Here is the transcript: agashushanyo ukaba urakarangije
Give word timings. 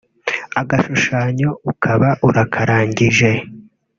agashushanyo 0.61 1.49
ukaba 1.71 2.09
urakarangije 2.27 3.31